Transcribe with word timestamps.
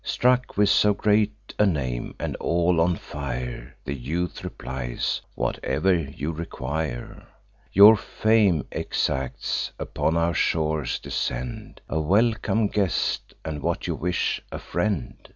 Struck 0.03 0.57
with 0.57 0.69
so 0.69 0.95
great 0.95 1.53
a 1.59 1.65
name, 1.67 2.15
and 2.17 2.35
all 2.37 2.81
on 2.81 2.95
fire, 2.95 3.75
The 3.85 3.93
youth 3.93 4.43
replies: 4.43 5.21
"Whatever 5.35 5.93
you 5.93 6.31
require, 6.31 7.27
Your 7.71 7.95
fame 7.95 8.65
exacts. 8.71 9.71
Upon 9.77 10.17
our 10.17 10.33
shores 10.33 10.97
descend. 10.97 11.81
A 11.87 11.99
welcome 12.01 12.67
guest, 12.67 13.35
and, 13.45 13.61
what 13.61 13.85
you 13.85 13.93
wish, 13.93 14.41
a 14.51 14.57
friend." 14.57 15.29